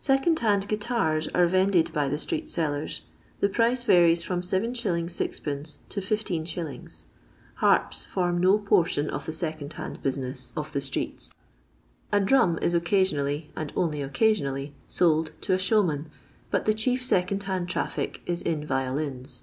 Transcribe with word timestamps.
Sbcohd 0.00 0.36
Hamd 0.38 0.66
Goitarm 0.66 1.28
are 1.34 1.46
vended 1.46 1.92
by 1.92 2.08
the 2.08 2.16
streetdsellers. 2.16 3.02
The 3.40 3.50
price 3.50 3.84
varies 3.84 4.22
from 4.22 4.40
7«. 4.40 4.72
6d. 4.72 5.78
to 5.90 6.00
15s. 6.00 7.04
Barpi 7.60 8.06
form 8.06 8.38
no 8.40 8.58
portion 8.58 9.10
of 9.10 9.26
the 9.26 9.34
second 9.34 9.74
hand 9.74 10.02
business 10.02 10.54
of 10.56 10.72
the 10.72 10.80
streets. 10.80 11.34
A 12.10 12.18
drum 12.18 12.58
is 12.62 12.74
occasionally, 12.74 13.50
and 13.54 13.70
only 13.76 14.00
occasionally, 14.00 14.72
sold 14.86 15.32
to 15.42 15.52
a 15.52 15.58
showman, 15.58 16.06
but 16.50 16.64
the 16.64 16.72
chief 16.72 17.04
second 17.04 17.42
hand 17.42 17.68
traffic 17.68 18.22
is 18.24 18.40
in 18.40 18.64
violins. 18.64 19.42